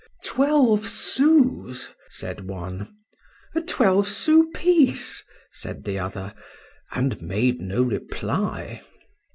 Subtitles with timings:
[0.23, 1.91] —Twelve sous!
[2.09, 5.23] said one.—A twelve sous piece!
[5.51, 8.81] said the other,—and made no reply.